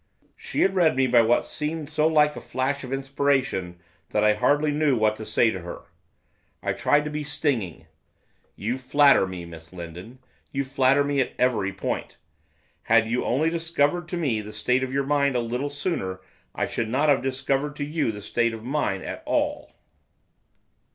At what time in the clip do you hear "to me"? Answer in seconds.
14.07-14.41